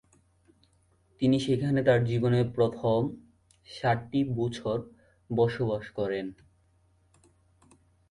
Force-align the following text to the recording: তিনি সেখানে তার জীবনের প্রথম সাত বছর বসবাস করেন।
তিনি 1.21 1.37
সেখানে 1.39 1.79
তার 1.83 1.99
জীবনের 2.05 2.45
প্রথম 2.55 2.99
সাত 3.67 3.99
বছর 4.35 4.77
বসবাস 5.29 5.85
করেন। 5.89 6.25